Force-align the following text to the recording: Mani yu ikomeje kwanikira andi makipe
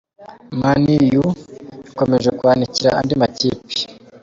Mani 0.59 0.95
yu 1.13 1.25
ikomeje 1.89 2.29
kwanikira 2.39 2.89
andi 2.99 3.13
makipe 3.21 3.75